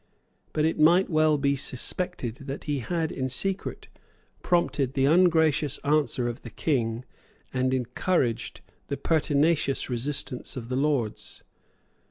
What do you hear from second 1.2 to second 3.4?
be suspected that he had in